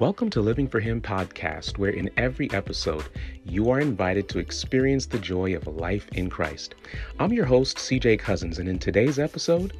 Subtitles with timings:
[0.00, 3.08] Welcome to Living for Him podcast, where in every episode
[3.44, 6.76] you are invited to experience the joy of life in Christ.
[7.18, 9.76] I'm your host, CJ Cousins, and in today's episode,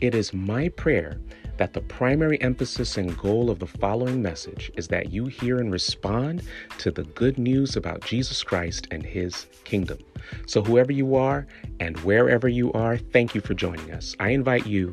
[0.00, 1.18] it is my prayer
[1.56, 5.72] that the primary emphasis and goal of the following message is that you hear and
[5.72, 6.42] respond
[6.76, 10.00] to the good news about Jesus Christ and His kingdom.
[10.46, 11.46] So, whoever you are
[11.80, 14.14] and wherever you are, thank you for joining us.
[14.20, 14.92] I invite you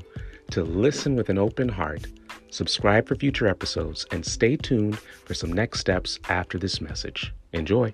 [0.52, 2.07] to listen with an open heart
[2.49, 7.34] subscribe for future episodes, and stay tuned for some next steps after this message.
[7.53, 7.94] Enjoy.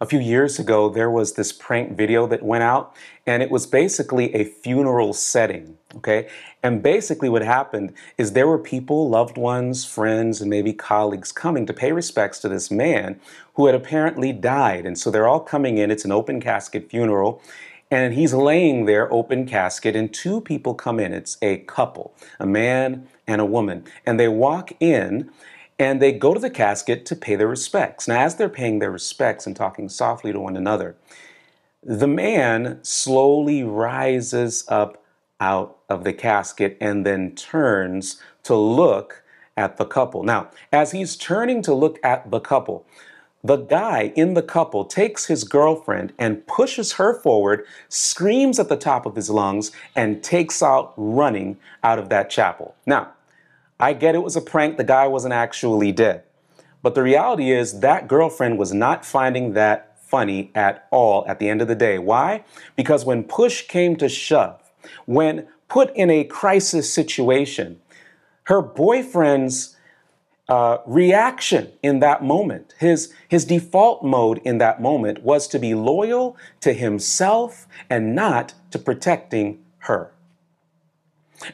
[0.00, 2.94] A few years ago, there was this prank video that went out,
[3.26, 5.76] and it was basically a funeral setting.
[5.96, 6.28] Okay.
[6.62, 11.66] And basically, what happened is there were people, loved ones, friends, and maybe colleagues coming
[11.66, 13.20] to pay respects to this man
[13.54, 14.86] who had apparently died.
[14.86, 15.90] And so they're all coming in.
[15.90, 17.42] It's an open casket funeral.
[17.90, 21.14] And he's laying there, open casket, and two people come in.
[21.14, 23.84] It's a couple, a man and a woman.
[24.04, 25.30] And they walk in
[25.78, 28.08] and they go to the casket to pay their respects.
[28.08, 30.96] Now, as they're paying their respects and talking softly to one another,
[31.82, 35.02] the man slowly rises up
[35.40, 39.22] out of the casket and then turns to look
[39.56, 40.22] at the couple.
[40.22, 42.84] Now, as he's turning to look at the couple,
[43.44, 48.76] the guy in the couple takes his girlfriend and pushes her forward, screams at the
[48.76, 52.74] top of his lungs, and takes out running out of that chapel.
[52.84, 53.12] Now,
[53.80, 56.24] I get it was a prank, the guy wasn't actually dead.
[56.82, 61.48] But the reality is that girlfriend was not finding that funny at all at the
[61.48, 61.98] end of the day.
[61.98, 62.44] Why?
[62.76, 64.60] Because when push came to shove,
[65.06, 67.80] when put in a crisis situation,
[68.44, 69.76] her boyfriend's
[70.48, 75.74] uh, reaction in that moment, his, his default mode in that moment was to be
[75.74, 80.10] loyal to himself and not to protecting her.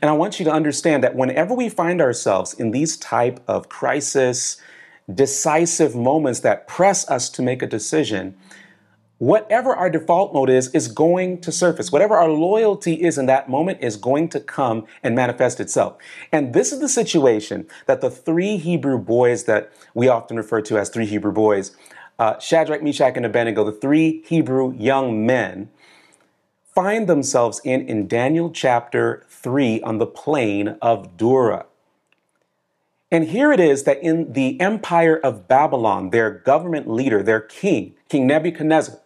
[0.01, 3.69] And I want you to understand that whenever we find ourselves in these type of
[3.69, 4.57] crisis,
[5.13, 8.37] decisive moments that press us to make a decision,
[9.19, 11.93] whatever our default mode is, is going to surface.
[11.93, 15.97] Whatever our loyalty is in that moment is going to come and manifest itself.
[16.33, 20.79] And this is the situation that the three Hebrew boys that we often refer to
[20.79, 21.77] as three Hebrew boys,
[22.19, 25.69] uh, Shadrach, Meshach, and Abednego, the three Hebrew young men,
[26.75, 31.67] find themselves in in Daniel chapter 3 on the plain of Dura.
[33.13, 37.95] And here it is that in the empire of Babylon, their government leader, their king,
[38.09, 38.99] King Nebuchadnezzar,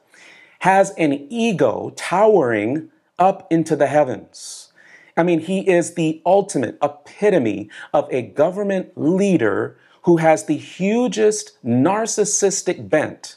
[0.61, 4.73] has an ego towering up into the heavens.
[5.17, 11.59] I mean, he is the ultimate epitome of a government leader who has the hugest
[11.65, 13.37] narcissistic bent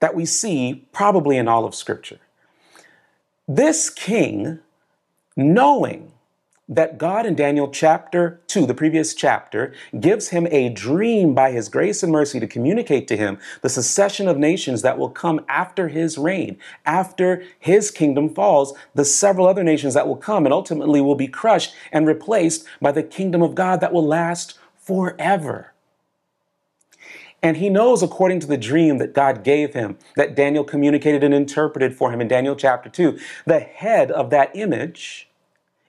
[0.00, 2.18] that we see probably in all of Scripture.
[3.46, 4.60] This king,
[5.36, 6.12] knowing
[6.66, 11.68] that God in Daniel chapter 2, the previous chapter, gives him a dream by his
[11.68, 15.88] grace and mercy to communicate to him the succession of nations that will come after
[15.88, 16.58] his reign.
[16.86, 21.28] After his kingdom falls, the several other nations that will come and ultimately will be
[21.28, 25.73] crushed and replaced by the kingdom of God that will last forever.
[27.44, 31.34] And he knows, according to the dream that God gave him, that Daniel communicated and
[31.34, 35.28] interpreted for him in Daniel chapter 2, the head of that image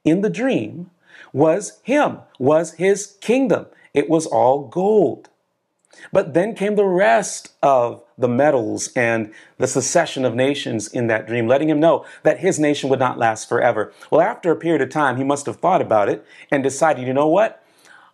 [0.04, 0.92] in the dream
[1.32, 3.68] was him, was his kingdom.
[3.94, 5.30] It was all gold.
[6.12, 11.26] But then came the rest of the metals and the succession of nations in that
[11.26, 13.94] dream, letting him know that his nation would not last forever.
[14.12, 17.14] Well, after a period of time, he must have thought about it and decided, you
[17.14, 17.65] know what?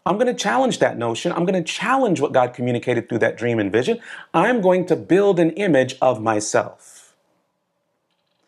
[0.06, 1.32] I'm going to challenge that notion.
[1.32, 4.00] I'm going to challenge what God communicated through that dream and vision.
[4.34, 7.14] I'm going to build an image of myself.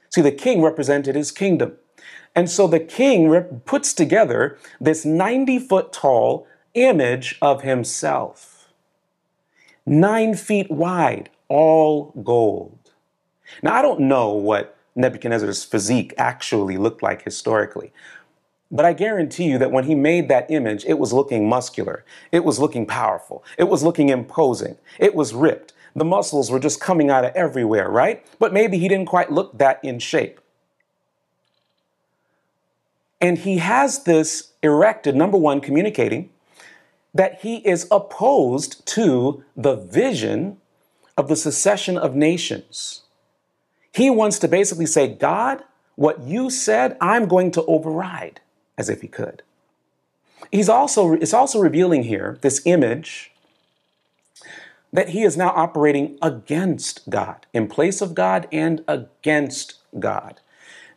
[0.09, 1.73] See, the king represented his kingdom.
[2.35, 8.73] And so the king puts together this 90 foot tall image of himself,
[9.85, 12.91] nine feet wide, all gold.
[13.61, 17.91] Now, I don't know what Nebuchadnezzar's physique actually looked like historically,
[18.73, 22.03] but I guarantee you that when he made that image, it was looking muscular.
[22.31, 23.43] It was looking powerful.
[23.55, 24.77] It was looking imposing.
[24.97, 25.73] It was ripped.
[25.95, 28.25] The muscles were just coming out of everywhere, right?
[28.39, 30.39] But maybe he didn't quite look that in shape.
[33.21, 36.31] And he has this erected, number one, communicating
[37.13, 40.57] that he is opposed to the vision
[41.15, 43.03] of the secession of nations.
[43.91, 48.41] He wants to basically say, God, what you said, I'm going to override
[48.77, 49.43] as if he could.
[50.51, 53.31] He's also, it's also revealing here this image
[54.91, 60.39] that he is now operating against God, in place of God and against God.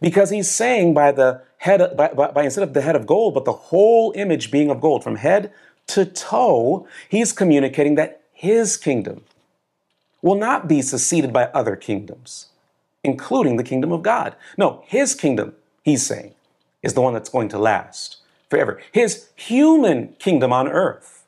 [0.01, 3.33] Because he's saying by the head, by, by, by instead of the head of gold,
[3.33, 5.53] but the whole image being of gold, from head
[5.89, 9.25] to toe, he's communicating that his kingdom
[10.21, 12.49] will not be succeeded by other kingdoms,
[13.03, 14.37] including the kingdom of God.
[14.59, 16.35] No, his kingdom, he's saying,
[16.87, 18.19] is the one that's going to last
[18.49, 18.81] forever.
[18.93, 21.27] His human kingdom on earth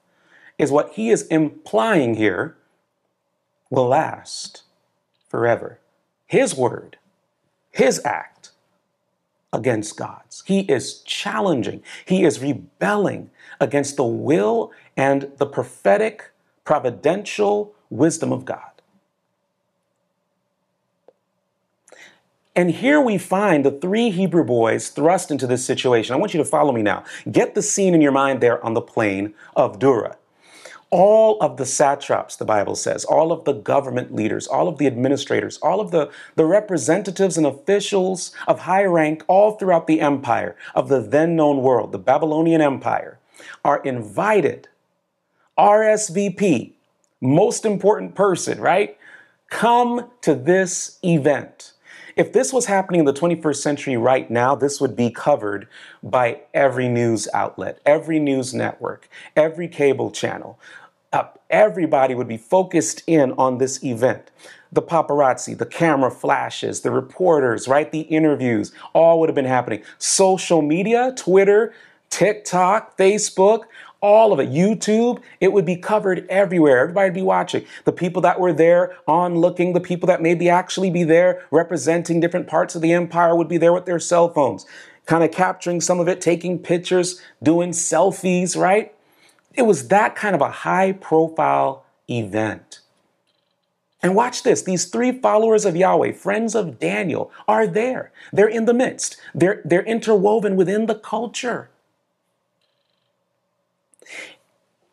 [0.57, 2.57] is what he is implying here
[3.69, 4.63] will last
[5.29, 5.81] forever.
[6.27, 6.97] His word,
[7.73, 8.53] his act
[9.53, 10.45] against God's.
[10.47, 16.31] He is challenging, he is rebelling against the will and the prophetic,
[16.65, 18.78] providential wisdom of God.
[22.59, 26.13] And here we find the three Hebrew boys thrust into this situation.
[26.13, 27.05] I want you to follow me now.
[27.31, 30.17] Get the scene in your mind there on the plain of Dura.
[30.91, 34.89] All of the satraps, the Bible says, all of the government leaders, all of the
[34.89, 40.57] administrators, all of the, the representatives and officials of high rank all throughout the empire
[40.75, 43.21] of the then known world, the Babylonian Empire,
[43.65, 44.67] are invited.
[45.57, 46.73] RSVP,
[47.21, 48.99] most important person, right?
[49.49, 51.75] Come to this event.
[52.19, 55.69] If this was happening in the 21st century right now, this would be covered
[56.03, 60.59] by every news outlet, every news network, every cable channel.
[61.13, 64.33] Uh, everybody would be focused in on this event.
[64.73, 67.89] The paparazzi, the camera flashes, the reporters, right?
[67.89, 69.85] The interviews, all would have been happening.
[69.99, 71.73] Social media, Twitter,
[72.11, 73.67] TikTok, Facebook,
[74.01, 76.79] all of it, YouTube, it would be covered everywhere.
[76.79, 77.65] Everybody would be watching.
[77.85, 82.21] The people that were there on looking, the people that maybe actually be there representing
[82.21, 84.67] different parts of the empire would be there with their cell phones,
[85.07, 88.95] kind of capturing some of it, taking pictures, doing selfies, right?
[89.55, 92.81] It was that kind of a high profile event.
[94.01, 98.13] And watch this these three followers of Yahweh, friends of Daniel, are there.
[98.33, 101.71] They're in the midst, they're, they're interwoven within the culture.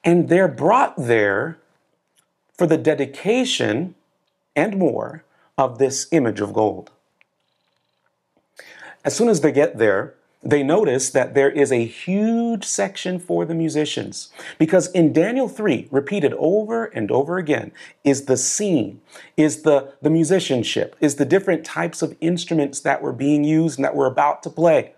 [0.06, 1.57] And they're brought there
[2.54, 3.96] for the dedication
[4.56, 5.25] and more
[5.57, 6.92] of this image of gold.
[9.04, 10.16] As soon as they get there,
[10.46, 14.30] they notice that there is a huge section for the musicians.
[14.60, 17.72] Because in Daniel 3, repeated over and over again,
[18.04, 19.01] is the scene,
[19.36, 23.86] is the, the musicianship, is the different types of instruments that were being used and
[23.86, 24.94] that were about to play.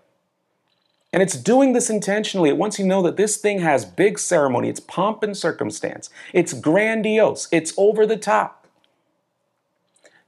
[1.12, 2.50] And it's doing this intentionally.
[2.50, 6.10] It wants you to know that this thing has big ceremony, it's pomp and circumstance,
[6.32, 8.66] it's grandiose, it's over the top.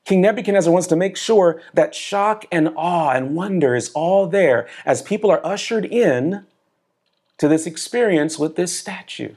[0.06, 4.66] King Nebuchadnezzar wants to make sure that shock and awe and wonder is all there
[4.86, 6.46] as people are ushered in
[7.38, 9.34] to this experience with this statue.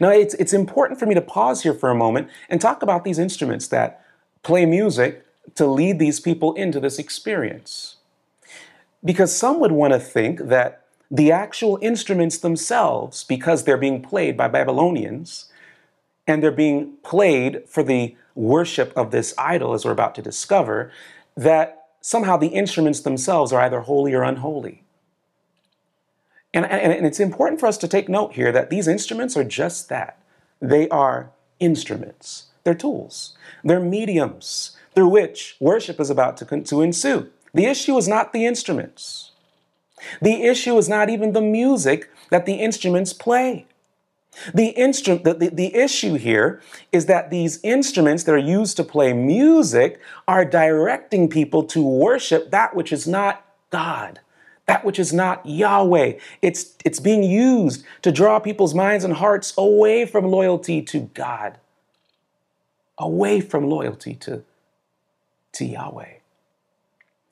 [0.00, 3.04] Now, it's, it's important for me to pause here for a moment and talk about
[3.04, 4.04] these instruments that
[4.42, 7.96] play music to lead these people into this experience.
[9.04, 14.36] Because some would want to think that the actual instruments themselves, because they're being played
[14.36, 15.50] by Babylonians
[16.26, 20.90] and they're being played for the worship of this idol, as we're about to discover,
[21.36, 24.82] that somehow the instruments themselves are either holy or unholy.
[26.52, 29.44] And, and, and, it's important for us to take note here that these instruments are
[29.44, 30.18] just that.
[30.60, 37.30] They are instruments, they're tools, they're mediums through which worship is about to, to ensue.
[37.54, 39.30] The issue is not the instruments.
[40.20, 43.66] The issue is not even the music that the instruments play.
[44.52, 49.12] The, the, the, the, issue here is that these instruments that are used to play
[49.12, 54.18] music are directing people to worship that which is not God,
[54.66, 56.14] that which is not Yahweh.
[56.42, 61.58] It's, it's being used to draw people's minds and hearts away from loyalty to God,
[62.98, 64.42] away from loyalty to,
[65.52, 66.14] to Yahweh.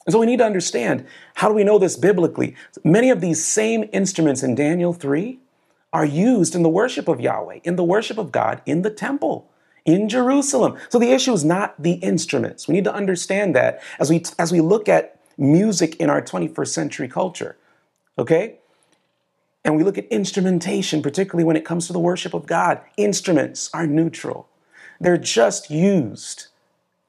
[0.04, 2.56] And so we need to understand how do we know this biblically?
[2.85, 5.38] Many of these same instruments in Daniel 3
[5.92, 9.49] are used in the worship of Yahweh, in the worship of God in the temple
[9.85, 10.76] in Jerusalem.
[10.88, 12.68] So the issue is not the instruments.
[12.68, 16.68] We need to understand that as we as we look at music in our 21st
[16.68, 17.56] century culture.
[18.18, 18.59] Okay?
[19.64, 22.80] And we look at instrumentation, particularly when it comes to the worship of God.
[22.97, 24.49] Instruments are neutral.
[25.00, 26.49] They're just used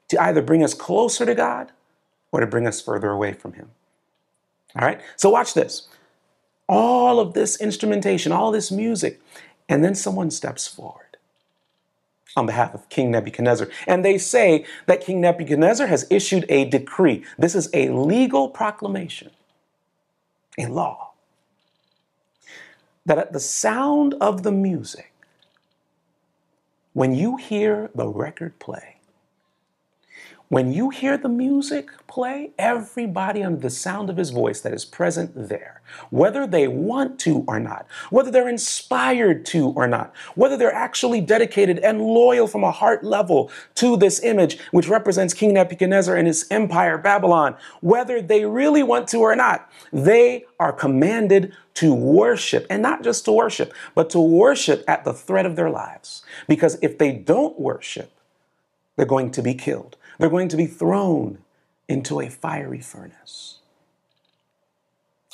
[0.08, 1.72] to either bring us closer to God
[2.34, 3.70] or to bring us further away from Him.
[4.74, 5.00] All right?
[5.14, 5.86] So watch this.
[6.68, 9.20] All of this instrumentation, all this music,
[9.68, 11.16] and then someone steps forward
[12.36, 13.68] on behalf of King Nebuchadnezzar.
[13.86, 17.24] And they say that King Nebuchadnezzar has issued a decree.
[17.38, 19.30] This is a legal proclamation,
[20.58, 21.12] a law,
[23.06, 25.12] that at the sound of the music,
[26.94, 28.93] when you hear the record play,
[30.54, 34.84] When you hear the music play, everybody under the sound of his voice that is
[34.84, 40.56] present there, whether they want to or not, whether they're inspired to or not, whether
[40.56, 45.54] they're actually dedicated and loyal from a heart level to this image, which represents King
[45.54, 51.52] Nebuchadnezzar and his empire, Babylon, whether they really want to or not, they are commanded
[51.74, 55.70] to worship, and not just to worship, but to worship at the threat of their
[55.70, 56.22] lives.
[56.46, 58.12] Because if they don't worship,
[58.94, 59.96] they're going to be killed.
[60.18, 61.38] They're going to be thrown
[61.88, 63.58] into a fiery furnace.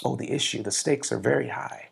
[0.05, 1.89] Oh, the issue, the stakes are very high.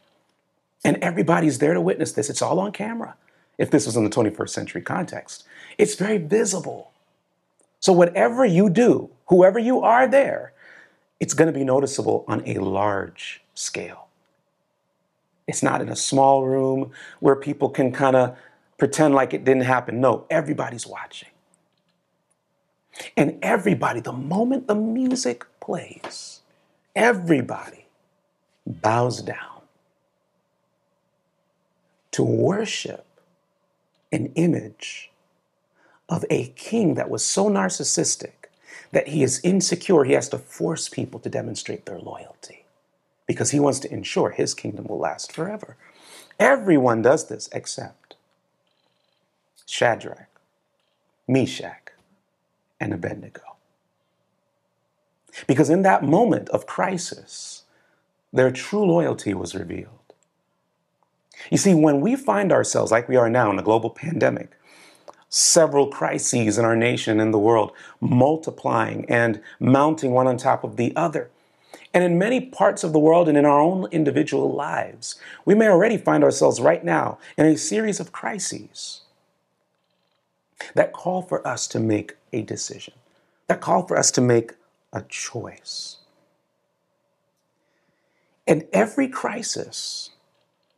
[0.84, 2.30] And everybody's there to witness this.
[2.30, 3.16] It's all on camera.
[3.58, 5.44] If this was in the 21st century context,
[5.76, 6.92] it's very visible.
[7.80, 10.52] So, whatever you do, whoever you are there,
[11.20, 14.08] it's going to be noticeable on a large scale.
[15.46, 18.36] It's not in a small room where people can kind of
[18.78, 20.00] pretend like it didn't happen.
[20.00, 21.30] No, everybody's watching.
[23.16, 26.40] And everybody, the moment the music plays,
[26.96, 27.86] everybody
[28.66, 29.62] bows down
[32.12, 33.06] to worship
[34.12, 35.10] an image
[36.08, 38.32] of a king that was so narcissistic
[38.92, 40.04] that he is insecure.
[40.04, 42.64] He has to force people to demonstrate their loyalty
[43.26, 45.76] because he wants to ensure his kingdom will last forever.
[46.40, 48.16] Everyone does this except
[49.66, 50.28] Shadrach,
[51.28, 51.87] Meshach,
[52.80, 53.42] and Abednego.
[55.46, 57.64] Because in that moment of crisis,
[58.32, 59.94] their true loyalty was revealed.
[61.50, 64.52] You see, when we find ourselves like we are now in a global pandemic,
[65.28, 70.76] several crises in our nation and the world multiplying and mounting one on top of
[70.76, 71.30] the other.
[71.94, 75.68] And in many parts of the world and in our own individual lives, we may
[75.68, 79.02] already find ourselves right now in a series of crises
[80.74, 82.94] that call for us to make a decision,
[83.46, 84.52] that call for us to make
[84.92, 85.98] a choice.
[88.46, 90.10] And every crisis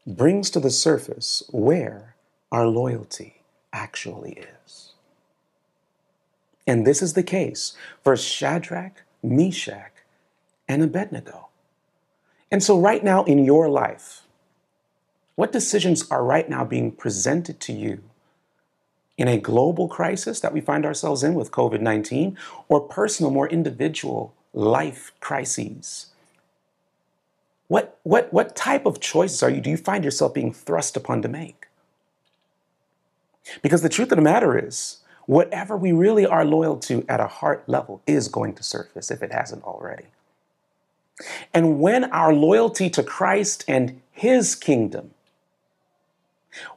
[0.06, 2.16] brings to the surface where
[2.50, 3.42] our loyalty
[3.72, 4.32] actually
[4.64, 4.92] is.
[6.66, 9.92] And this is the case for Shadrach, Meshach,
[10.68, 11.48] and Abednego.
[12.50, 14.22] And so, right now in your life,
[15.36, 18.02] what decisions are right now being presented to you
[19.20, 23.48] in a global crisis that we find ourselves in with COVID 19 or personal, more
[23.48, 26.06] individual life crises?
[27.68, 31.20] What, what, what type of choices are you, do you find yourself being thrust upon
[31.20, 31.66] to make?
[33.60, 37.26] Because the truth of the matter is, whatever we really are loyal to at a
[37.26, 40.06] heart level is going to surface if it hasn't already.
[41.52, 45.10] And when our loyalty to Christ and His kingdom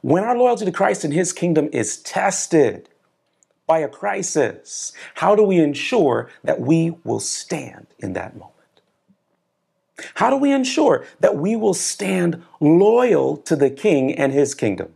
[0.02, 2.88] when our loyalty to Christ and his kingdom is tested
[3.66, 8.52] by a crisis, how do we ensure that we will stand in that moment?
[10.14, 14.94] How do we ensure that we will stand loyal to the king and his kingdom?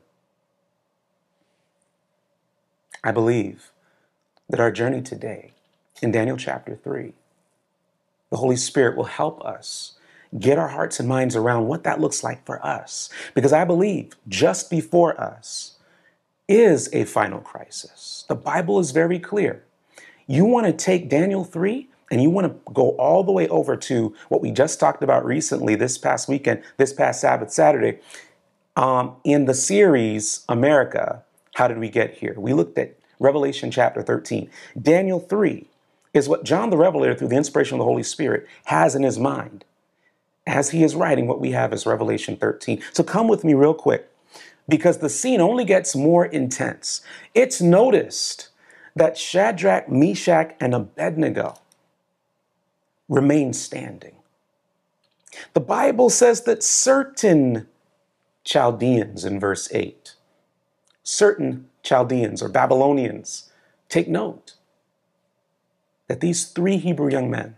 [3.04, 3.70] I believe
[4.48, 5.52] that our journey today
[6.02, 7.12] in Daniel chapter 3,
[8.30, 9.97] the Holy Spirit will help us
[10.38, 13.08] get our hearts and minds around what that looks like for us.
[13.34, 15.78] Because I believe just before us
[16.48, 18.24] is a final crisis.
[18.28, 19.64] The Bible is very clear.
[20.26, 23.76] You want to take Daniel 3 and you want to go all the way over
[23.76, 27.98] to what we just talked about recently this past weekend, this past Sabbath, Saturday,
[28.76, 31.22] um, in the series America,
[31.54, 32.34] How Did We Get Here?
[32.36, 34.48] We looked at Revelation chapter 13.
[34.80, 35.66] Daniel 3
[36.14, 39.18] is what John the Revelator, through the inspiration of the Holy Spirit, has in his
[39.18, 39.64] mind
[40.48, 42.82] as he is writing, what we have is Revelation 13.
[42.92, 44.10] So come with me real quick
[44.68, 47.02] because the scene only gets more intense.
[47.34, 48.48] It's noticed
[48.96, 51.56] that Shadrach, Meshach, and Abednego
[53.08, 54.16] remain standing.
[55.52, 57.68] The Bible says that certain
[58.44, 60.14] Chaldeans in verse 8,
[61.02, 63.50] certain Chaldeans or Babylonians,
[63.88, 64.54] take note
[66.08, 67.56] that these three Hebrew young men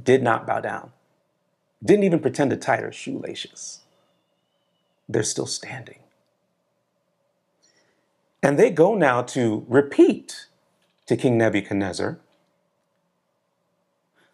[0.00, 0.93] did not bow down
[1.84, 3.80] didn't even pretend to tie their shoelaces.
[5.08, 5.98] They're still standing.
[8.42, 10.46] And they go now to repeat
[11.06, 12.18] to King Nebuchadnezzar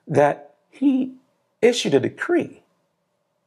[0.07, 1.15] that he
[1.63, 2.63] issued a decree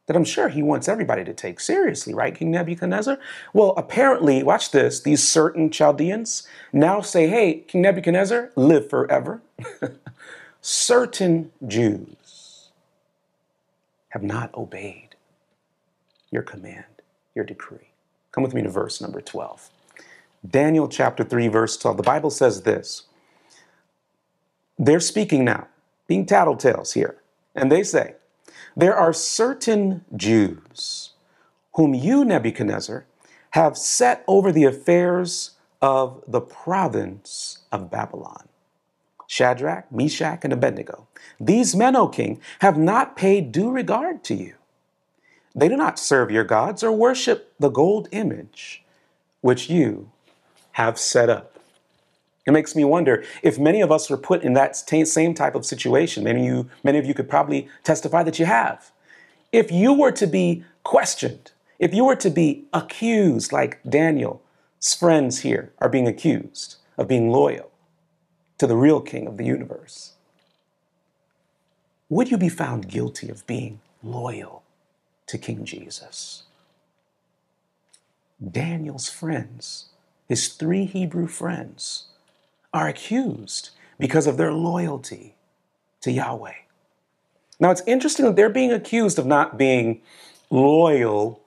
[0.05, 3.17] that I'm sure he wants everybody to take seriously, right, King Nebuchadnezzar?
[3.53, 9.41] Well, apparently, watch this, these certain Chaldeans now say, hey, King Nebuchadnezzar, live forever.
[10.62, 12.15] certain Jews
[14.13, 15.15] have not obeyed
[16.29, 16.86] your command,
[17.34, 17.89] your decree.
[18.32, 19.72] Come with me to verse number 12.
[20.48, 21.98] Daniel chapter 3, verse 12.
[21.98, 23.03] The Bible says this
[24.77, 25.67] they're speaking now,
[26.08, 27.17] being tattletales here.
[27.55, 28.15] And they say,
[28.75, 31.12] There are certain Jews
[31.75, 33.05] whom you, Nebuchadnezzar,
[33.51, 35.51] have set over the affairs
[35.82, 38.48] of the province of Babylon.
[39.34, 41.08] Shadrach, Meshach, and Abednego.
[41.40, 44.54] These men, O king, have not paid due regard to you.
[45.56, 48.84] They do not serve your gods or worship the gold image
[49.42, 50.12] which you
[50.74, 51.58] have set up.
[52.46, 55.66] It makes me wonder if many of us were put in that same type of
[55.66, 56.24] situation.
[56.24, 58.92] Many of you, many of you could probably testify that you have.
[59.52, 65.40] If you were to be questioned, if you were to be accused, like Daniel's friends
[65.40, 67.73] here are being accused of being loyal
[68.57, 70.13] to the real king of the universe,
[72.10, 74.63] would you be found guilty of being loyal
[75.27, 76.43] to King Jesus?
[78.51, 79.88] Daniel's friends,
[80.27, 82.05] his three Hebrew friends,
[82.74, 85.36] are accused because of their loyalty
[86.01, 86.53] to Yahweh.
[87.60, 90.01] Now, it's interesting that they're being accused of not being
[90.50, 91.41] loyal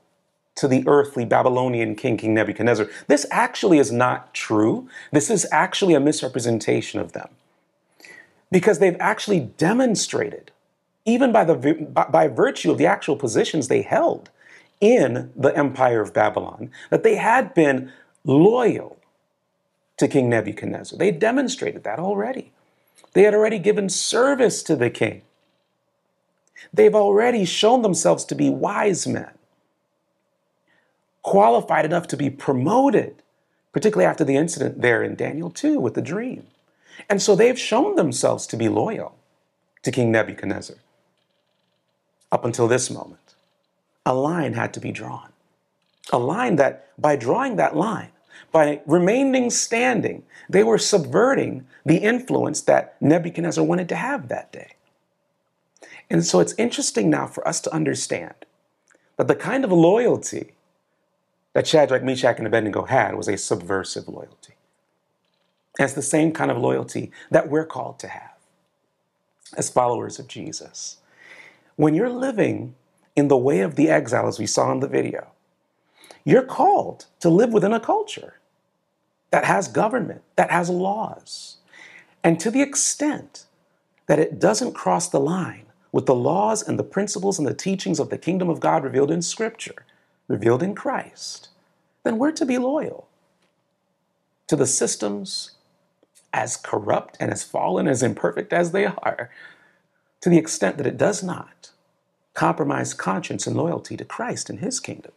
[0.56, 2.88] to the earthly Babylonian king, King Nebuchadnezzar.
[3.06, 4.88] This actually is not true.
[5.12, 7.28] This is actually a misrepresentation of them.
[8.50, 10.50] Because they've actually demonstrated,
[11.04, 11.54] even by, the,
[12.10, 14.30] by virtue of the actual positions they held
[14.80, 17.92] in the empire of Babylon, that they had been
[18.24, 18.98] loyal
[19.96, 20.98] to King Nebuchadnezzar.
[20.98, 22.52] They demonstrated that already.
[23.12, 25.22] They had already given service to the king.
[26.72, 29.30] They've already shown themselves to be wise men,
[31.26, 33.20] qualified enough to be promoted,
[33.72, 36.46] particularly after the incident there in Daniel 2 with the dream.
[37.10, 39.16] And so they've shown themselves to be loyal
[39.82, 40.76] to King Nebuchadnezzar
[42.30, 43.34] up until this moment.
[44.06, 45.32] A line had to be drawn.
[46.12, 48.12] A line that, by drawing that line,
[48.52, 54.74] by remaining standing, they were subverting the influence that Nebuchadnezzar wanted to have that day.
[56.08, 58.34] And so it's interesting now for us to understand
[59.16, 60.52] that the kind of loyalty
[61.56, 64.52] that Shadrach, Meshach, and Abednego had was a subversive loyalty.
[65.78, 68.36] And it's the same kind of loyalty that we're called to have
[69.56, 70.98] as followers of Jesus.
[71.76, 72.74] When you're living
[73.16, 75.28] in the way of the exile, as we saw in the video,
[76.24, 78.34] you're called to live within a culture
[79.30, 81.56] that has government, that has laws.
[82.22, 83.46] And to the extent
[84.08, 87.98] that it doesn't cross the line with the laws and the principles and the teachings
[87.98, 89.86] of the kingdom of God revealed in Scripture,
[90.28, 91.48] revealed in Christ,
[92.04, 93.08] then we're to be loyal
[94.48, 95.52] to the systems
[96.32, 99.30] as corrupt and as fallen, as imperfect as they are,
[100.20, 101.70] to the extent that it does not
[102.34, 105.12] compromise conscience and loyalty to Christ and his kingdom.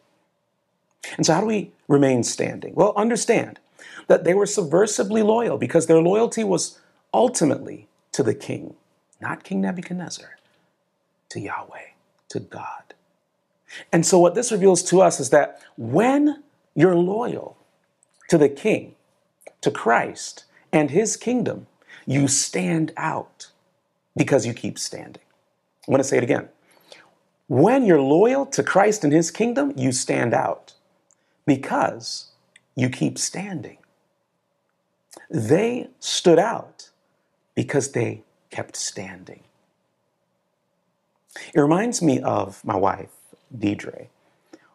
[1.18, 2.74] And so, how do we remain standing?
[2.76, 3.60] Well, understand
[4.08, 6.80] that they were subversively loyal because their loyalty was
[7.14, 8.76] ultimately to the king,
[9.22, 10.38] not King Nebuchadnezzar,
[11.30, 11.92] to Yahweh,
[12.30, 12.94] to God.
[13.92, 16.44] And so, what this reveals to us is that when
[16.76, 17.58] you're loyal
[18.30, 18.96] to the king,
[19.62, 21.68] to Christ and his kingdom,
[22.06, 23.52] you stand out
[24.16, 25.24] because you keep standing.
[25.88, 26.50] I want to say it again.
[27.48, 30.74] When you're loyal to Christ and his kingdom, you stand out
[31.46, 32.28] because
[32.76, 33.78] you keep standing.
[35.30, 36.90] They stood out
[37.56, 39.44] because they kept standing.
[41.54, 43.12] It reminds me of my wife,
[43.56, 44.08] Deidre,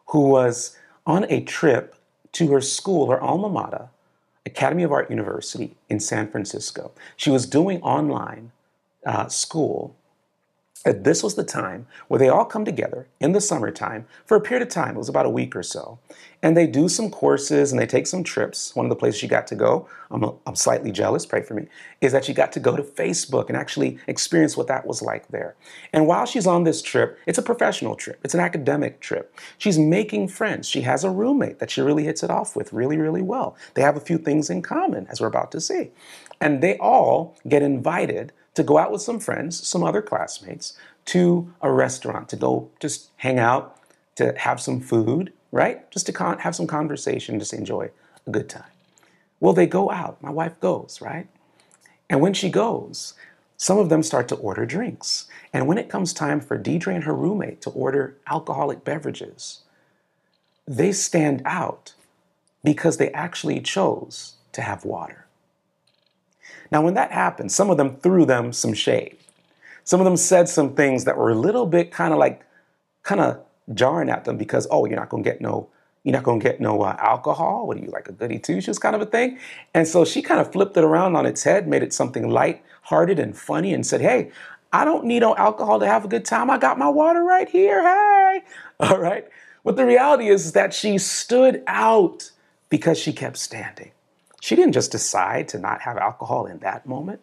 [0.07, 1.95] who was on a trip
[2.33, 3.89] to her school, her alma mater,
[4.45, 6.91] Academy of Art University in San Francisco.
[7.15, 8.51] She was doing online
[9.05, 9.95] uh, school
[10.93, 14.61] this was the time where they all come together in the summertime for a period
[14.61, 14.95] of time.
[14.95, 15.97] It was about a week or so.
[16.43, 18.75] And they do some courses and they take some trips.
[18.75, 21.67] One of the places she got to go, I'm, I'm slightly jealous, pray for me,
[22.01, 25.27] is that she got to go to Facebook and actually experience what that was like
[25.29, 25.55] there.
[25.91, 29.35] And while she's on this trip, it's a professional trip, it's an academic trip.
[29.57, 30.69] She's making friends.
[30.69, 33.57] She has a roommate that she really hits it off with really, really well.
[33.73, 35.89] They have a few things in common, as we're about to see.
[36.39, 40.73] And they all get invited to go out with some friends, some other classmates,
[41.05, 43.79] to a restaurant, to go just hang out,
[44.15, 45.89] to have some food, right?
[45.91, 47.91] Just to have some conversation, just enjoy
[48.25, 48.63] a good time.
[49.39, 50.21] Well, they go out.
[50.21, 51.27] My wife goes, right?
[52.09, 53.13] And when she goes,
[53.57, 55.27] some of them start to order drinks.
[55.53, 59.61] And when it comes time for Deidre and her roommate to order alcoholic beverages,
[60.67, 61.93] they stand out
[62.63, 65.24] because they actually chose to have water.
[66.71, 69.17] Now, when that happened, some of them threw them some shade.
[69.83, 72.43] Some of them said some things that were a little bit kind of like,
[73.03, 73.39] kind of
[73.73, 75.69] jarring at them because, oh, you're not going to get no,
[76.03, 77.67] You're not going to get no uh, alcohol.
[77.67, 79.39] What are you, like a goody two shoes kind of a thing?
[79.73, 83.19] And so she kind of flipped it around on its head, made it something light-hearted
[83.19, 84.31] and funny, and said, Hey,
[84.73, 86.49] I don't need no alcohol to have a good time.
[86.49, 87.81] I got my water right here.
[87.81, 88.43] Hey.
[88.79, 89.25] All right.
[89.63, 92.31] But the reality is that she stood out
[92.69, 93.91] because she kept standing.
[94.45, 97.19] She didn't just decide to not have alcohol in that moment.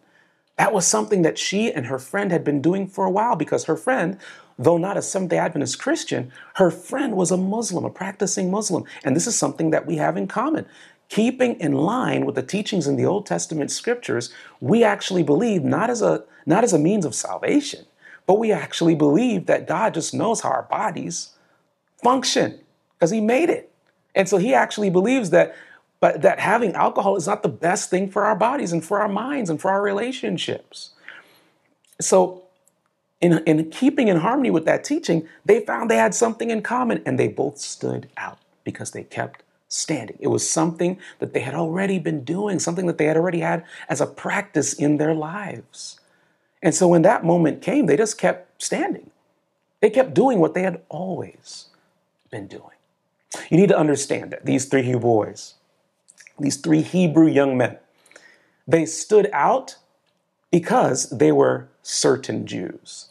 [0.57, 3.63] That was something that she and her friend had been doing for a while because
[3.63, 4.19] her friend
[4.59, 8.83] though not a Seventh day Adventist Christian, her friend was a Muslim, a practicing Muslim.
[9.05, 10.65] And this is something that we have in common.
[11.07, 15.89] Keeping in line with the teachings in the Old Testament scriptures, we actually believe not
[15.89, 17.85] as a, not as a means of salvation,
[18.27, 21.29] but we actually believe that God just knows how our bodies
[22.03, 22.59] function
[22.99, 23.71] because He made it.
[24.13, 25.55] And so He actually believes that,
[26.03, 29.07] but that having alcohol is not the best thing for our bodies and for our
[29.07, 30.89] minds and for our relationships.
[32.01, 32.43] So
[33.21, 37.01] in, in keeping in harmony with that teaching, they found they had something in common
[37.05, 40.17] and they both stood out because they kept standing.
[40.19, 43.63] It was something that they had already been doing, something that they had already had
[43.87, 46.01] as a practice in their lives.
[46.61, 49.09] And so when that moment came, they just kept standing.
[49.79, 51.67] They kept doing what they had always
[52.29, 52.75] been doing.
[53.49, 55.53] You need to understand that these three Hebrew boys,
[56.39, 57.77] these three Hebrew young men,
[58.67, 59.77] they stood out
[60.51, 63.09] because they were certain Jews.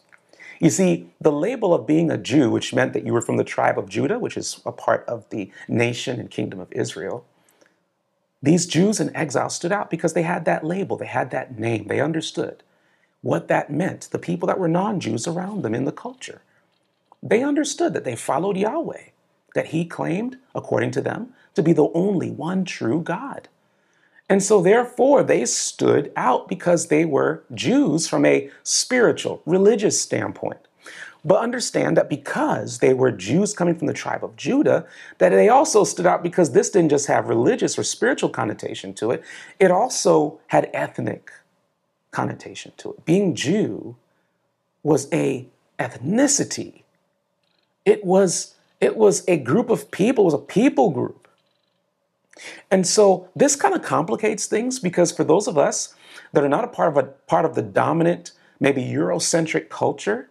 [0.60, 3.44] You see, the label of being a Jew, which meant that you were from the
[3.44, 7.24] tribe of Judah, which is a part of the nation and kingdom of Israel,
[8.42, 11.88] these Jews in exile stood out because they had that label, they had that name,
[11.88, 12.62] they understood
[13.22, 16.42] what that meant, the people that were non Jews around them in the culture.
[17.22, 19.10] They understood that they followed Yahweh,
[19.54, 23.48] that He claimed, according to them, to be the only one true God.
[24.28, 30.60] And so, therefore, they stood out because they were Jews from a spiritual, religious standpoint.
[31.24, 34.86] But understand that because they were Jews coming from the tribe of Judah,
[35.18, 39.12] that they also stood out because this didn't just have religious or spiritual connotation to
[39.12, 39.22] it,
[39.60, 41.30] it also had ethnic
[42.10, 43.04] connotation to it.
[43.04, 43.96] Being Jew
[44.82, 45.46] was a
[45.78, 46.82] ethnicity.
[47.84, 51.28] It was, it was a group of people, it was a people group.
[52.70, 55.94] And so this kind of complicates things because for those of us
[56.32, 60.28] that are not a part of a part of the dominant, maybe Eurocentric culture,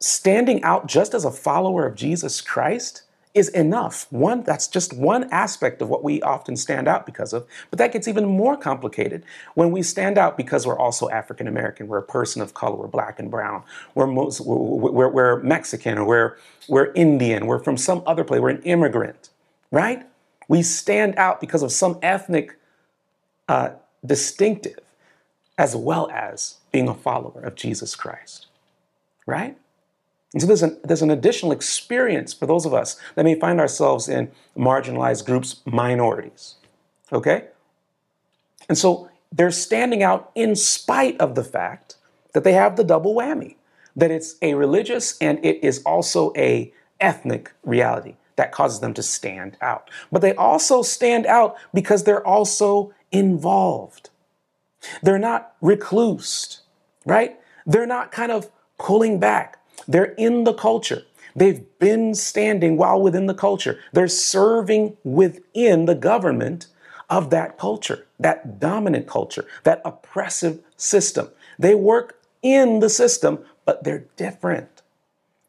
[0.00, 3.02] standing out just as a follower of Jesus Christ
[3.34, 4.06] is enough.
[4.10, 7.46] One, that's just one aspect of what we often stand out because of.
[7.70, 11.88] But that gets even more complicated when we stand out because we're also African American,
[11.88, 13.62] we're a person of color, we're black and brown,
[13.94, 16.36] we're, most, we're, we're Mexican, or we're,
[16.68, 19.30] we're Indian, we're from some other place, we're an immigrant,
[19.70, 20.06] right?
[20.48, 22.58] We stand out because of some ethnic
[23.48, 23.70] uh,
[24.04, 24.80] distinctive,
[25.56, 28.46] as well as being a follower of Jesus Christ,
[29.26, 29.56] right?
[30.32, 33.60] And so there's an, there's an additional experience for those of us that may find
[33.60, 36.54] ourselves in marginalized groups, minorities,
[37.12, 37.48] okay?
[38.68, 41.96] And so they're standing out in spite of the fact
[42.32, 43.56] that they have the double whammy,
[43.94, 49.02] that it's a religious and it is also a ethnic reality that causes them to
[49.02, 49.90] stand out.
[50.10, 54.08] But they also stand out because they're also involved.
[55.02, 56.60] They're not reclused,
[57.04, 57.38] right?
[57.66, 59.58] They're not kind of pulling back.
[59.86, 61.02] They're in the culture.
[61.34, 63.80] They've been standing while within the culture.
[63.92, 66.66] They're serving within the government
[67.08, 71.28] of that culture, that dominant culture, that oppressive system.
[71.58, 74.82] They work in the system, but they're different.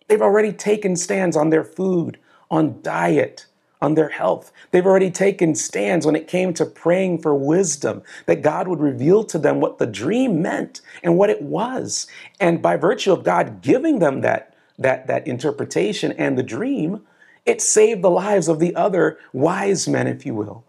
[0.07, 2.19] They've already taken stands on their food,
[2.51, 3.45] on diet,
[3.83, 4.53] on their health.
[4.71, 9.25] They've already taken stands when it came to praying for wisdom, that God would reveal
[9.25, 12.07] to them what the dream meant and what it was.
[12.39, 17.01] And by virtue of God giving them that, that, that interpretation and the dream,
[17.45, 20.63] it saved the lives of the other wise men, if you will,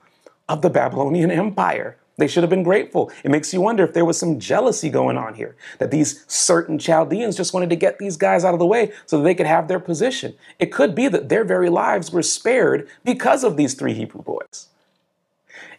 [0.48, 1.96] of the Babylonian Empire.
[2.16, 3.10] They should have been grateful.
[3.24, 6.78] It makes you wonder if there was some jealousy going on here, that these certain
[6.78, 9.46] Chaldeans just wanted to get these guys out of the way so that they could
[9.46, 10.36] have their position.
[10.60, 14.68] It could be that their very lives were spared because of these three Hebrew boys.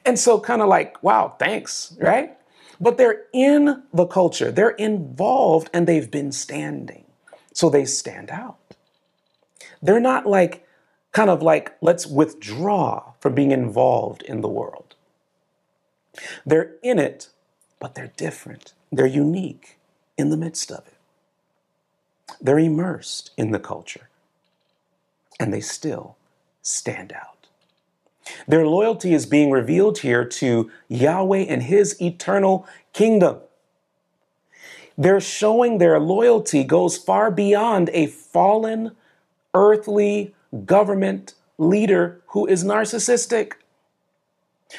[0.03, 2.37] And so, kind of like, wow, thanks, right?
[2.79, 7.05] But they're in the culture, they're involved, and they've been standing.
[7.53, 8.57] So they stand out.
[9.81, 10.67] They're not like,
[11.13, 14.84] kind of like, let's withdraw from being involved in the world.
[16.45, 17.29] They're in it,
[17.79, 18.73] but they're different.
[18.91, 19.77] They're unique
[20.17, 20.93] in the midst of it.
[22.41, 24.09] They're immersed in the culture,
[25.39, 26.17] and they still
[26.61, 27.47] stand out.
[28.47, 33.37] Their loyalty is being revealed here to Yahweh and His eternal kingdom.
[34.97, 38.91] They're showing their loyalty goes far beyond a fallen
[39.53, 40.33] earthly
[40.65, 43.53] government leader who is narcissistic.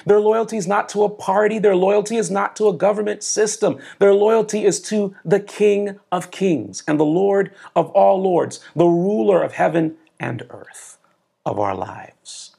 [0.04, 1.58] Their loyalty is not to a party.
[1.58, 3.78] Their loyalty is not to a government system.
[3.98, 8.86] Their loyalty is to the King of Kings and the Lord of all Lords, the
[8.86, 10.98] ruler of heaven and earth
[11.44, 12.56] of our lives.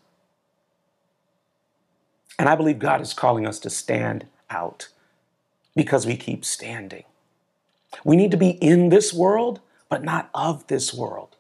[2.40, 4.90] And I believe God is calling us to stand out
[5.76, 7.04] because we keep standing.
[8.04, 11.36] We need to be in this world, but not of this world.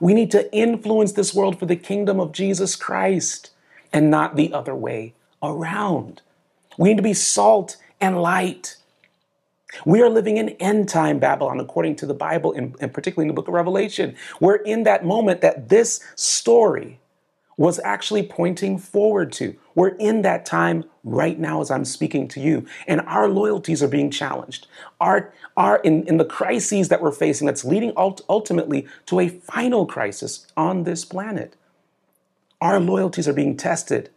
[0.00, 3.50] We need to influence this world for the kingdom of Jesus Christ
[3.92, 6.22] and not the other way around.
[6.78, 8.76] We need to be salt and light.
[9.84, 13.34] We are living in end time Babylon, according to the Bible, and, particularly in the
[13.34, 14.16] book of Revelation.
[14.40, 17.00] We're in that moment that this story
[17.56, 19.54] was actually pointing forward to.
[19.74, 23.88] We're in that time right now as I'm speaking to you, and our loyalties are
[23.88, 24.66] being challenged.
[25.00, 29.28] Our, our in, in the crises that we're facing, that's leading ult- ultimately to a
[29.28, 31.56] final crisis on this planet.
[32.60, 34.10] Our loyalties are being tested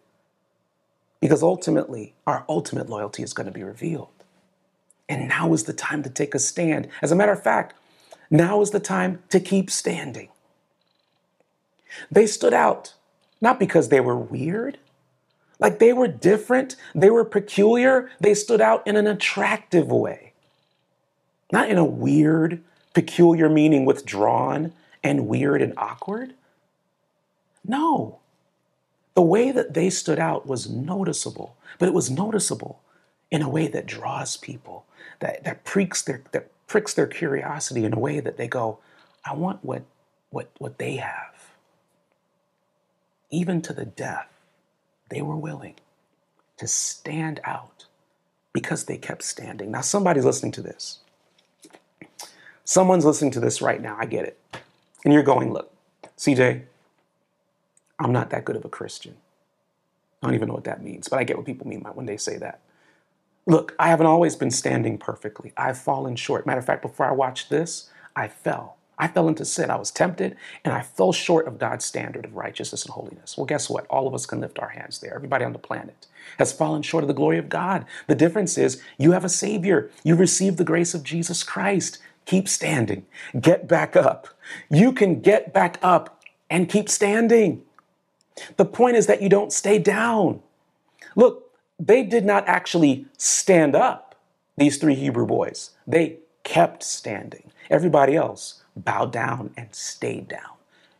[1.25, 4.09] because ultimately, our ultimate loyalty is going to be revealed.
[5.09, 6.87] And now is the time to take a stand.
[7.01, 7.73] As a matter of fact,
[8.29, 10.29] now is the time to keep standing.
[12.11, 12.93] They stood out
[13.41, 14.77] not because they were weird,
[15.57, 20.33] like they were different, they were peculiar, they stood out in an attractive way.
[21.51, 22.61] Not in a weird,
[22.93, 26.35] peculiar meaning withdrawn and weird and awkward.
[27.65, 28.19] No,
[29.15, 32.81] the way that they stood out was noticeable, but it was noticeable
[33.31, 34.85] in a way that draws people,
[35.21, 38.79] that, that pricks their that pricks their curiosity in a way that they go,
[39.25, 39.83] I want what
[40.31, 41.55] what what they have.
[43.31, 44.29] Even to the death,
[45.09, 45.75] they were willing
[46.57, 47.85] to stand out
[48.53, 49.71] because they kept standing.
[49.71, 50.99] Now somebody's listening to this.
[52.65, 53.95] Someone's listening to this right now.
[53.99, 54.39] I get it.
[55.05, 55.71] And you're going, look,
[56.17, 56.63] CJ,
[57.99, 59.15] I'm not that good of a Christian.
[60.21, 62.17] I don't even know what that means, but I get what people mean when they
[62.17, 62.61] say that.
[63.47, 65.53] Look, I haven't always been standing perfectly.
[65.55, 66.47] I've fallen short.
[66.47, 68.77] Matter of fact, before I watched this, I fell.
[68.97, 69.69] I fell into sin.
[69.69, 73.37] I was tempted and I fell short of God's standard of righteousness and holiness.
[73.37, 73.85] Well, guess what?
[73.87, 75.13] All of us can lift our hands there.
[75.13, 76.07] Everybody on the planet
[76.39, 77.85] has fallen short of the glory of God.
[78.07, 79.91] The difference is you have a Savior.
[80.03, 81.99] You receive the grace of Jesus Christ.
[82.25, 83.05] Keep standing.
[83.39, 84.29] Get back up.
[84.69, 87.64] You can get back up and keep standing.
[88.57, 90.41] The point is that you don't stay down.
[91.15, 94.15] Look, they did not actually stand up,
[94.57, 95.71] these three Hebrew boys.
[95.87, 97.51] They kept standing.
[97.69, 100.51] Everybody else bowed down and stayed down.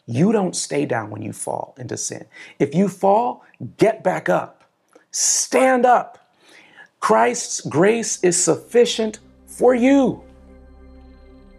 [0.07, 2.25] You don't stay down when you fall into sin.
[2.59, 3.43] If you fall,
[3.77, 4.63] get back up.
[5.11, 6.33] Stand up.
[6.99, 10.23] Christ's grace is sufficient for you.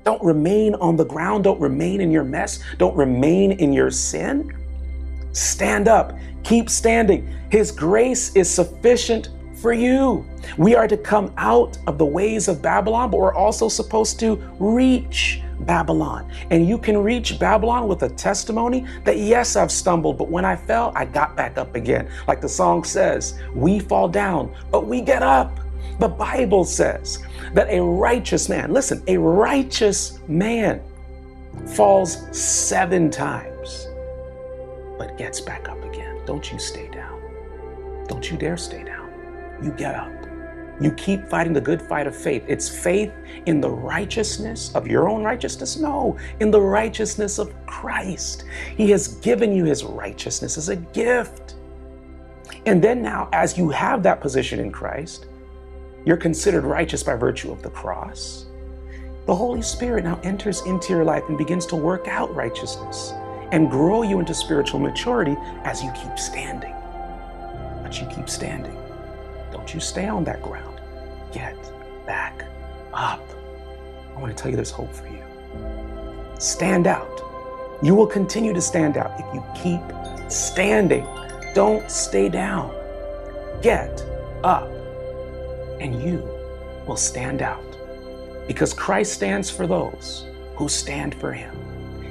[0.04, 1.44] Don't remain on the ground.
[1.44, 2.60] Don't remain in your mess.
[2.78, 4.56] Don't remain in your sin.
[5.36, 6.16] Stand up.
[6.44, 7.28] Keep standing.
[7.50, 9.28] His grace is sufficient
[9.60, 10.24] for you.
[10.56, 14.36] We are to come out of the ways of Babylon, but we're also supposed to
[14.58, 16.30] reach Babylon.
[16.50, 20.56] And you can reach Babylon with a testimony that, yes, I've stumbled, but when I
[20.56, 22.08] fell, I got back up again.
[22.26, 25.60] Like the song says, we fall down, but we get up.
[25.98, 27.22] The Bible says
[27.52, 30.82] that a righteous man, listen, a righteous man
[31.74, 33.55] falls seven times
[34.98, 36.20] but gets back up again.
[36.26, 37.22] Don't you stay down.
[38.08, 39.10] Don't you dare stay down.
[39.62, 40.12] You get up.
[40.80, 42.44] You keep fighting the good fight of faith.
[42.46, 43.12] It's faith
[43.46, 45.78] in the righteousness of your own righteousness?
[45.78, 48.44] No, in the righteousness of Christ.
[48.76, 51.54] He has given you his righteousness as a gift.
[52.66, 55.26] And then now, as you have that position in Christ,
[56.04, 58.46] you're considered righteous by virtue of the cross.
[59.26, 63.12] The Holy Spirit now enters into your life and begins to work out righteousness
[63.52, 66.74] and grow you into spiritual maturity as you keep standing.
[67.82, 68.76] But you keep standing.
[69.52, 70.80] Don't you stay on that ground.
[71.32, 71.56] Get
[72.06, 72.44] back
[72.92, 73.22] up.
[74.14, 75.22] I want to tell you there's hope for you.
[76.38, 77.22] Stand out.
[77.82, 79.82] You will continue to stand out if you keep
[80.30, 81.06] standing.
[81.54, 82.74] Don't stay down.
[83.62, 84.02] Get
[84.42, 84.70] up,
[85.80, 86.28] and you
[86.86, 87.62] will stand out.
[88.46, 91.54] Because Christ stands for those who stand for Him.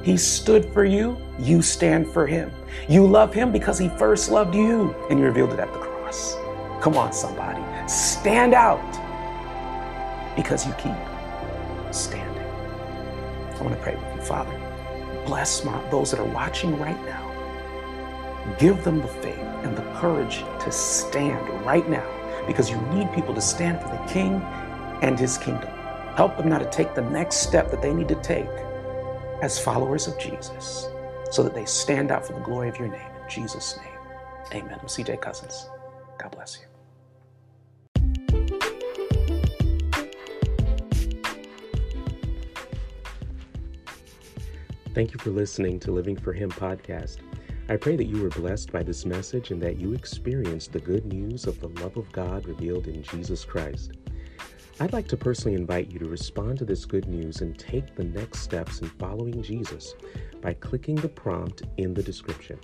[0.06, 2.52] He stood for you, you stand for him.
[2.88, 6.38] You love him because he first loved you, and you revealed it at the cross.
[6.80, 7.60] Come on, somebody.
[7.90, 8.86] Stand out
[10.36, 10.94] because you keep
[11.92, 12.38] standing.
[12.38, 14.56] I want to pray with you, Father.
[15.26, 17.24] Bless my, those that are watching right now.
[18.60, 22.06] Give them the faith and the courage to stand right now
[22.46, 24.36] because you need people to stand for the King
[25.02, 25.72] and his kingdom.
[26.16, 28.46] Help them now to take the next step that they need to take
[29.42, 30.88] as followers of Jesus
[31.32, 33.02] so that they stand out for the glory of your name.
[33.02, 34.80] In Jesus' name, amen.
[34.82, 35.70] I'm CJ Cousins.
[36.18, 36.66] God bless you.
[44.94, 47.18] Thank you for listening to Living for Him podcast.
[47.68, 51.06] I pray that you were blessed by this message and that you experienced the good
[51.06, 53.92] news of the love of God revealed in Jesus Christ.
[54.78, 58.04] I'd like to personally invite you to respond to this good news and take the
[58.04, 59.96] next steps in following Jesus
[60.42, 62.60] by clicking the prompt in the description.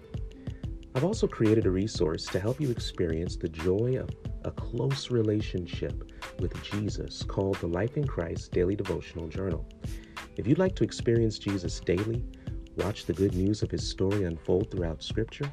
[0.94, 4.10] I've also created a resource to help you experience the joy of
[4.44, 9.66] a close relationship with Jesus called the Life in Christ Daily Devotional Journal.
[10.36, 12.26] If you'd like to experience Jesus daily,
[12.76, 15.50] watch the good news of his story unfold throughout Scripture,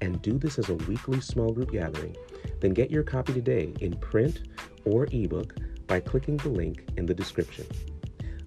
[0.00, 2.16] and do this as a weekly small group gathering,
[2.60, 4.48] then get your copy today in print
[4.86, 5.56] or ebook
[5.90, 7.66] by clicking the link in the description.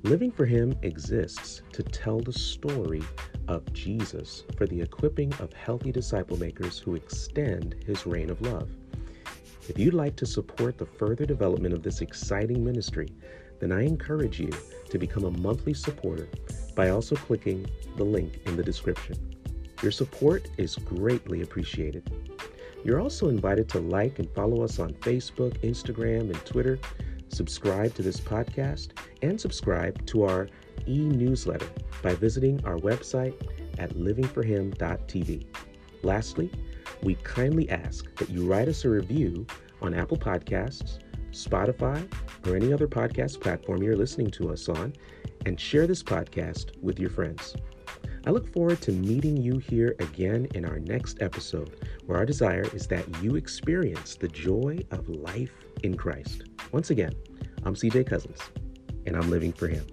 [0.04, 3.04] Living for Him exists to tell the story
[3.50, 8.70] of Jesus for the equipping of healthy disciple makers who extend His reign of love.
[9.68, 13.10] If you'd like to support the further development of this exciting ministry,
[13.60, 14.52] then I encourage you
[14.90, 16.30] to become a monthly supporter
[16.78, 17.66] by also clicking
[17.98, 19.18] the link in the description.
[19.82, 22.10] Your support is greatly appreciated.
[22.86, 26.80] You're also invited to like and follow us on Facebook, Instagram, and Twitter.
[27.34, 28.90] Subscribe to this podcast
[29.24, 30.48] and subscribe to our
[30.88, 31.68] e newsletter
[32.04, 33.34] by visiting our website
[33.80, 35.46] at livingforhim.tv.
[36.04, 36.52] Lastly,
[37.02, 39.48] we kindly ask that you write us a review
[39.82, 41.00] on Apple Podcasts,
[41.32, 42.08] Spotify,
[42.46, 44.94] or any other podcast platform you're listening to us on,
[45.48, 47.56] and share this podcast with your friends.
[48.28, 52.68] I look forward to meeting you here again in our next episode, where our desire
[52.76, 56.44] is that you experience the joy of life in Christ.
[56.72, 57.14] Once again,
[57.64, 58.40] I'm CJ Cousins,
[59.06, 59.86] and I'm living for Him.